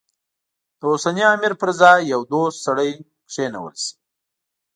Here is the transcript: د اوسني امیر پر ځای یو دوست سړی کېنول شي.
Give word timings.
د 0.79 0.81
اوسني 0.91 1.23
امیر 1.35 1.53
پر 1.61 1.69
ځای 1.81 1.99
یو 2.13 2.21
دوست 2.31 2.57
سړی 2.65 2.91
کېنول 3.33 3.73
شي. 3.83 3.93